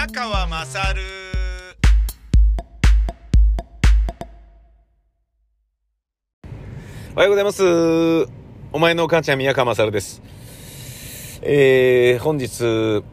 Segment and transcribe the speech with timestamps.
[0.00, 1.02] 宮川まさる
[7.14, 8.26] おはようございます。
[8.72, 10.22] お前のお母ちゃん宮川勝です。
[11.42, 13.04] えー、本日、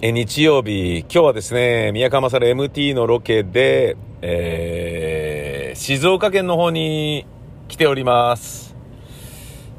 [0.00, 7.26] え日曜日、今日はですね、宮川勝 MT のロケで、えー、静岡県の方に
[7.68, 8.74] 来ております。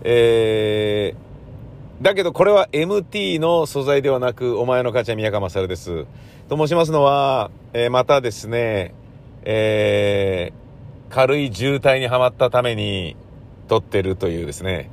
[0.03, 1.26] えー、
[2.01, 6.05] だけどこれは MT の素材ではなく、お前の母ちゃん宮川勝です。
[6.47, 8.93] と申しますのは、えーまたですね、
[9.43, 13.15] えー、軽い渋滞にはまったために
[13.67, 14.91] 撮ってるというですね、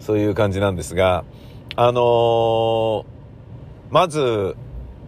[0.00, 1.24] そういう感じなんですが、
[1.76, 3.04] あのー
[3.90, 4.56] まず、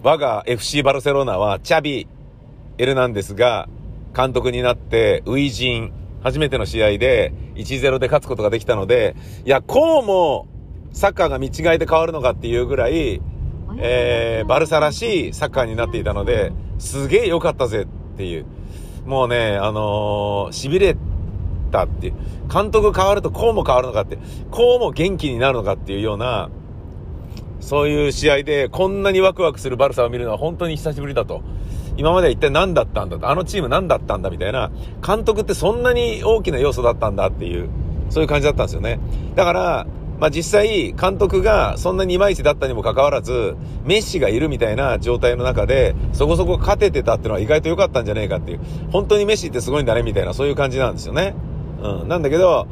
[0.05, 2.07] 我が FC バルセロナはチャビ・
[2.79, 3.69] エルナンデスが
[4.17, 10.47] 監督になって、初陣、初めての試合で1-0で勝つことができたので、いや、こうも
[10.93, 13.21] サッカーが見違えて変わるのかっていうぐらい、
[13.79, 18.47] えー、バルサらしいサッカーになっていたので、すげえ良かったぜっていう。
[19.07, 20.97] もうね、あのー、痺れ
[21.71, 22.15] たっていう。
[22.53, 24.19] 監督変わるとこうも変わるのかって、
[24.51, 26.51] こうも元気になるのかっていうような、
[27.61, 31.43] そういう試合でこんなにワクワクするバルサを見るのは本当に久しぶりだと。
[31.97, 33.29] 今までは一体何だったんだと。
[33.29, 34.71] あのチーム何だったんだみたいな。
[35.07, 37.69] 監督ってそんなに大きな要素だったんだっていう、
[38.11, 38.99] そういう感じだったんですよね。
[39.35, 39.87] だから、
[40.19, 48.61] まあ実際監督がそんなにいまいちだったにもかかわらず、メッシがいるみたいな状態の中で、そこそこ勝ててたっていうのは意外と良かったんじゃねえかっていう。
[48.91, 51.35] 本当にメッシってすごいんだねみたいな、そういう感じなんですよね。
[51.83, 52.09] うん。
[52.09, 52.69] なんだけど、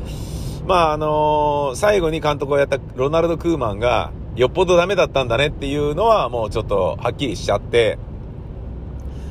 [0.67, 7.99] まああのー最後に監督をやったロナルド・クーマンが、よっぽどダメだったんだねっていうのはもうちょっとはっきりしちゃって、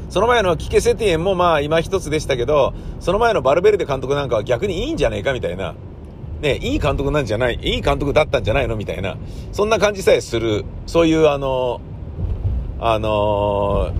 [0.09, 5.75] その前のキケセティエンもまあ今一つでしたけど、その前のバルベルデ監督なんかは逆にいいんじゃねえかみたいな。
[6.41, 8.75] ね、いい監督なんじゃない、いい監督だったんじゃないの？
[8.75, 9.17] みたいな。
[9.51, 11.81] そんな感じさえする、そういうあの、
[12.79, 13.91] あの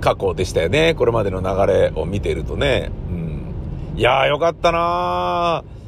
[0.00, 0.94] 過去でしたよね。
[0.94, 2.90] これまでの流れを見てるとね。
[3.10, 3.54] うん。
[3.96, 4.80] いやーよかったなー。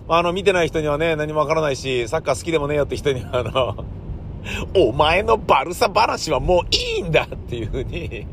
[0.08, 3.84] まあ、あの、見てない人にはね、何もわからないし、サッカー好きでもねえよって人には、あの、
[4.74, 8.26] お前のバルサ話はもういいんだっていうふうに、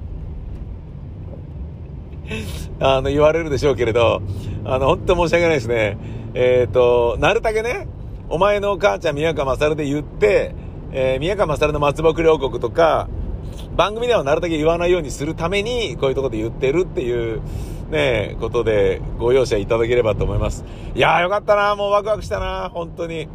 [2.79, 4.21] あの、言われるでしょうけれど、
[4.63, 5.97] あの、本当申し訳ないですね。
[6.35, 7.87] えっ、と、なるたけね、
[8.27, 10.53] お前のお母ちゃん宮川勝で言って、
[10.91, 13.07] えー宮川勝の松木両国とか、
[13.75, 17.41] 番組ではなるだけ言わないようにするために、こういうところで言ってるっていう、
[17.89, 20.65] ね、ことでご容赦いただければと思います。
[20.93, 23.29] いやーよかったなもうワクワクしたな本当に。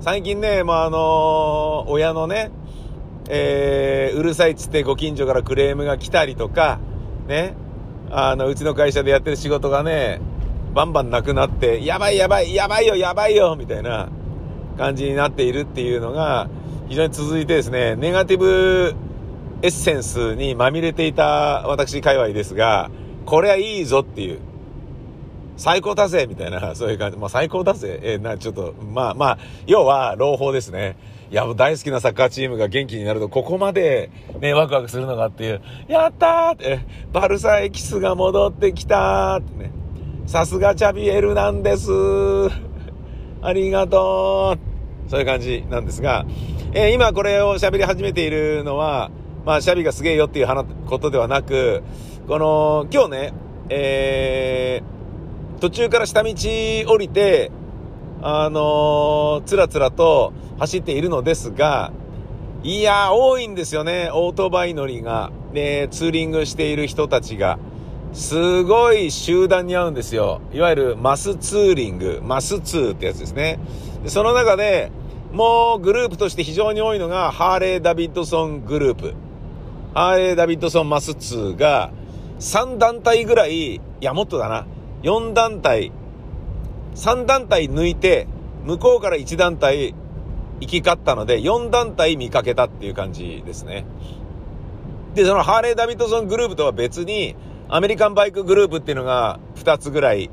[0.00, 2.50] 最近ね、まあ、あのー親のね、
[3.28, 6.80] えー、うるさいっつってご近所からクレームが来たりとか、
[7.28, 7.54] ね、
[8.10, 10.20] あの、うちの会社でやってる仕事がね、
[10.74, 14.08] バンバンなくなって、やばいやばい、やばいよ、やばいよ、みたいな
[14.78, 16.48] 感じになっているっていうのが、
[16.88, 18.94] 非常に続いてですね、ネガティブ
[19.62, 22.90] エッセンスにまみれていた私界隈ですが、
[23.26, 24.40] これはいいぞっていう。
[25.56, 27.18] 最高だぜみたいな、そういう感じ。
[27.18, 30.96] まあ最高だぜえーな、ちょっと、まあまあ、要は、朗報ですね。
[31.30, 34.10] いや、もう大好きなサッカーチームが元気になると、ここまで、
[34.40, 36.80] ね、ワクワクするのかっていう、やったーって、
[37.12, 39.79] バルサエキスが戻ってきたーってね。
[40.30, 41.90] さすがチャビエルなんです
[43.42, 46.24] ありがとうそういう感じなんですが、
[46.72, 49.10] えー今これを喋り始めているのは、
[49.44, 50.46] まあ、シャビがすげえよっていう
[50.86, 51.82] ことではなく、
[52.28, 53.32] この、今日ね、
[53.70, 57.50] えー、途中から下道降りて、
[58.22, 61.90] あのーつらつらと走っているのですが、
[62.62, 65.32] いや、多いんですよね、オートバイ乗りが。
[65.52, 67.58] で、ツーリングしている人たちが。
[68.12, 70.40] すごい集団に合うんですよ。
[70.52, 73.60] いわゆるマスツーリング、マスツーってやつですね。
[74.06, 74.90] その中で、
[75.32, 79.14] もうグループとして非常に多いのが、ハーレー・ダビッドソングループ。
[79.94, 81.92] ハーレー・ダビッドソン・マスツーが、
[82.40, 84.66] 3団体ぐらい、いや、もっとだな。
[85.02, 85.92] 4団体、
[86.96, 88.26] 3団体抜いて、
[88.64, 89.94] 向こうから1団体
[90.60, 93.86] 行き交ったので、4団体見かけたっていう感じですね。
[95.14, 97.36] で、そのハーレー・ダビッドソングループとは別に、
[97.72, 100.28] アメリカンバイクグループっていうのが2つぐらい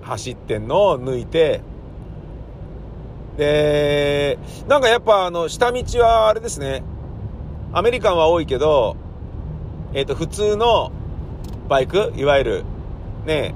[0.00, 1.60] 走ってんのを抜いて、
[3.36, 6.82] で、なんかやっぱあの、下道はあれですね。
[7.74, 8.96] アメリカンは多いけど、
[9.92, 10.90] えっ、と、普通の
[11.68, 12.64] バイクいわゆる、
[13.26, 13.54] ね、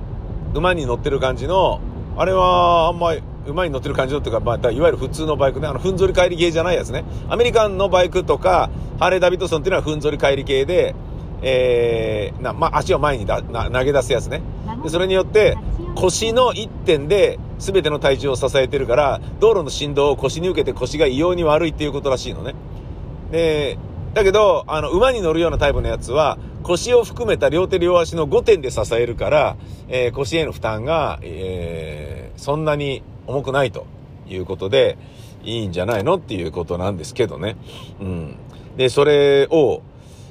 [0.52, 1.80] 馬に乗ってる感じの、
[2.18, 7.04] あれはあんまり、馬に乗ってる感じのっていうか、まあ、いわゆる普通のバイクね、あの、ふんぞり返り系じゃないやつね。
[7.30, 8.68] アメリカンのバイクとか、
[8.98, 10.94] ハーレー・ダビッドソンっていうのはふんぞり返り系で、
[11.46, 14.40] えー、な、ま、足を前にだな投げ出すやつね。
[14.82, 15.56] で、それによって、
[15.94, 22.54] 腰の一点で全ての体重を支えてるから、道路の振動を腰に受けて腰が異様に悪いっていうことらしいのね。
[23.30, 23.78] で、
[24.14, 29.56] だけど、あの、馬に乗るようなタイプのやつは、腰を含めた両手両足の5点で支えるから、
[29.88, 33.86] えー、腰への負担が、えー、そんなに重くないと
[34.26, 34.96] いうことで、
[35.44, 37.56] いいんじゃないのっていうことなんですけどね。
[38.00, 38.36] うん。
[38.76, 39.82] で、それを、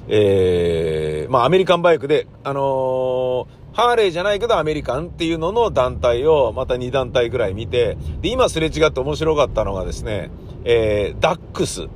[0.08, 10.30] えー、まあ、アメリカンバイクで、あのー、ハーレーじゃないけどアメリカンっていうのの団体をまた2団体ぐらい見て、で、今すれ違って面白かったのがですね、
[10.64, 11.88] えー、ダックス、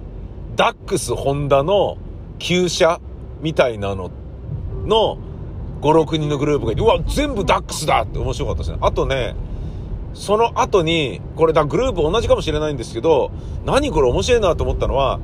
[0.56, 1.98] ダックスホンダの
[2.38, 3.00] 旧車
[3.40, 4.10] みたいなの
[4.86, 5.18] の
[5.80, 8.78] 5、6人のグループがいて、うわ、全部ダックスだって面白かったですね。
[8.80, 9.36] あとね、
[10.14, 13.30] その後に、これだ、グループ同じかもしれないんですけど、
[13.64, 15.20] 何これ面白いなと思ったのは、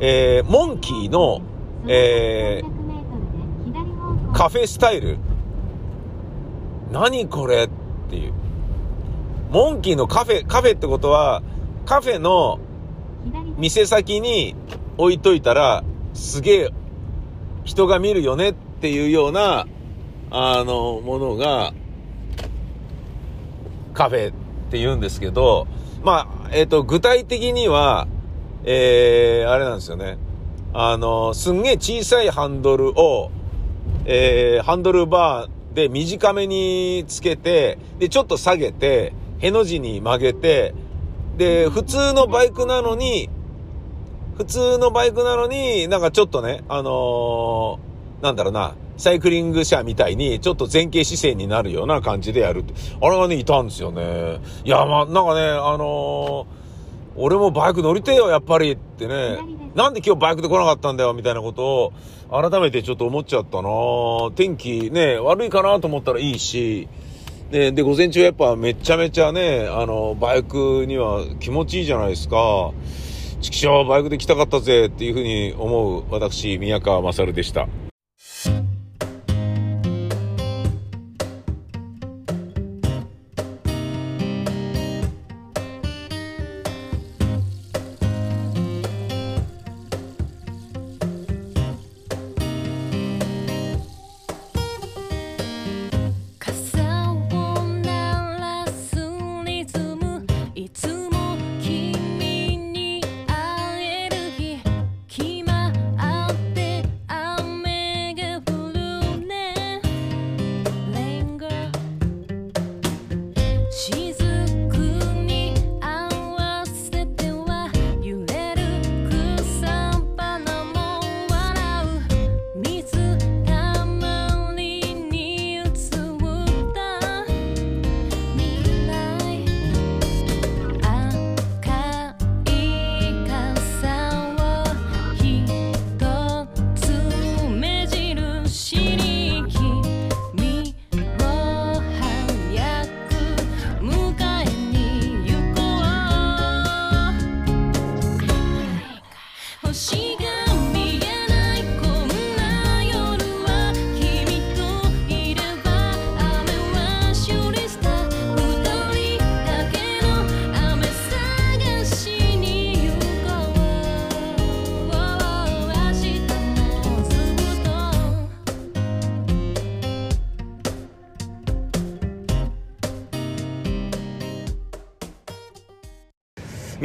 [0.00, 1.40] えー、モンキーの、
[1.90, 5.18] えー、カフェスタイル？
[6.92, 7.70] 何これっ
[8.10, 8.34] ていう。
[9.50, 11.42] モンキーのカフェ、カフェってことは、
[11.86, 12.58] カフェの
[13.56, 14.54] 店先に
[14.98, 15.82] 置いといたら、
[16.12, 16.70] すげえ
[17.64, 19.66] 人が見るよねっていうような、
[20.30, 21.72] あの、ものが、
[23.94, 24.32] カフェっ
[24.70, 25.66] て言うんですけど、
[26.02, 28.06] まあ、えっ、ー、と、具体的には、
[28.64, 30.18] えー、あれなんですよね。
[30.74, 33.30] あの、すんげえ小さいハンドルを、
[34.04, 40.74] えー、ハンドルバーで短めにつけて、で、ちょっと下げて、への字に曲げて、
[41.36, 43.30] で、普通のバイクなのに、
[44.36, 52.74] 普通のバイクなのに、なんかちょっとね、あのー、なんだろうな、サイクリング車みたいに、ちょっと前傾姿勢になるような感じでやるって。
[53.00, 54.40] あれがね、いたんですよね。
[54.64, 56.57] いや、まあ、なんかね、あのー
[57.20, 59.38] 俺もバイク乗りてえよ、やっぱりってね。
[59.74, 61.92] なんで今日バイクで来なかったんだよ、みたいなことを、
[62.30, 63.68] 改めてちょっと思っちゃったな
[64.36, 66.88] 天気ね、悪いかなと思ったらいいし、
[67.50, 72.70] ね、で、午前中やっぱめちゃめちゃね、あの、バイクには気持ちいいじゃないですか。
[73.40, 77.66] チキショー、バイクで来たかったぜっていうふうに思う私、宮川勝でした。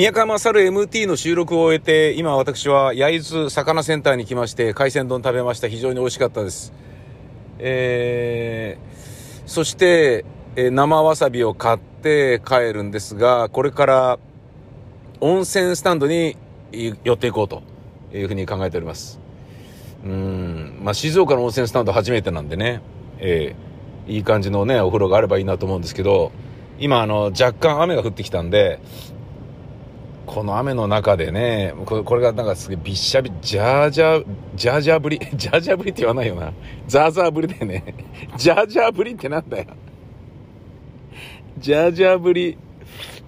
[0.03, 5.69] 宮川勝 MT の収録を終えて、今私は焼津魚センターに来まして、海鮮丼食べました。
[5.69, 6.73] 非常に美味しかったです。
[7.57, 10.25] えー、そして、
[10.57, 14.19] えー、生わさびを買って帰るんですが、これから
[15.21, 16.35] 温泉スタンドに
[16.73, 17.63] 寄っていこうと
[18.13, 19.21] いうふうに考えております。
[20.03, 22.81] うん、まあ、静岡の温泉スタンド初めてなんでね、
[23.19, 26.33] えー、いい感じのね、お風呂があればいいなと思うんですけど、
[26.77, 28.81] 今あの、若干雨が降ってきたんで、
[30.25, 34.25] この雨の中でね、これがなんかすげえびっしゃび、ジャージャー、
[34.55, 36.53] ジャージャーぶり、 ジャージャーぶりって言わないよな。
[36.87, 37.83] ザーザーぶりだよね。
[38.37, 39.65] ジャージャーぶりってなんだよ。
[41.57, 42.57] ジャージャーぶり、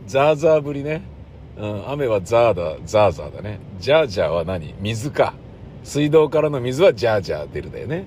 [0.07, 1.01] ザーザーぶりね。
[1.57, 3.59] うん、雨はザーだ、ザーザーだね。
[3.79, 4.73] ジャージャーは何？
[4.79, 5.33] 水か。
[5.83, 8.05] 水道からの水はジャージャー出るだよね。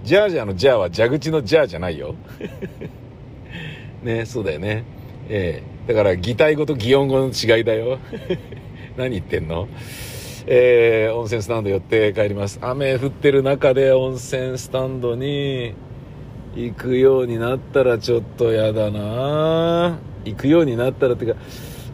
[0.00, 2.14] うん、ジャージャーのジャーは蛇口のジャーじゃないよ。
[4.02, 4.84] ね、そうだよね。
[5.28, 7.98] ええだから擬態語と擬音語の違いだよ
[8.96, 9.68] 何言ってんの？
[10.46, 15.74] えー、温泉スタンド寄って帰ります雨降ってる中で温泉スタンドに
[16.54, 21.40] 行くようになったらちょっと嫌だな行くようになったらっていうか、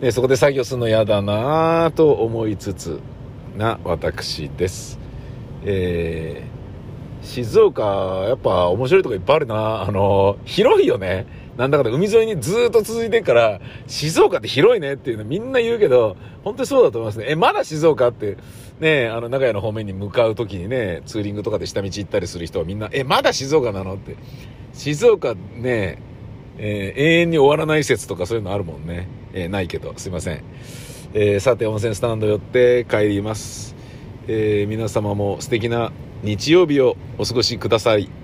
[0.01, 3.01] ね、そこで作業するの嫌だなと思いつつ
[3.57, 4.99] な私です。
[5.65, 9.83] えー、静岡、やっぱ面白いとこいっぱいあるな。
[9.83, 11.44] あの、広いよね。
[11.57, 17.27] なんだかんだ海沿いにずっと続いてるから、静岡って広いねっていうのみんな言うけど、本当にそうだと思いますね。
[17.29, 18.37] え、まだ静岡って、
[18.81, 24.17] ね、あの、長屋の方面に向かう時にね、ツーリングとかで下道行ったりする人はみんな、え、まだ静岡なのって。
[24.73, 25.99] 静岡ね、
[26.59, 29.09] えー永遠に終わらない説とかそういうのあるもんね。
[29.33, 30.43] えーないけど、すいません。
[31.15, 33.77] えーさて、温泉スタンド寄って帰ります。
[34.27, 35.93] え皆様も素敵な
[36.25, 38.24] 日曜日をお過ごしください。